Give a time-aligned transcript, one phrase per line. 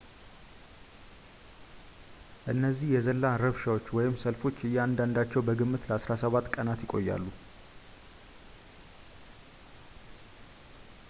[2.53, 7.27] እነዚህ የዘላን ረብሻዎች ወይም ሰልፎች እያንዳንዳቸው በግምት ለ17 ቀናት ይቆያሉ